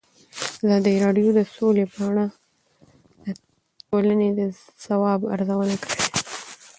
[0.65, 2.25] ازادي راډیو د سوله په اړه
[3.23, 3.27] د
[3.87, 4.41] ټولنې د
[4.83, 5.97] ځواب ارزونه کړې.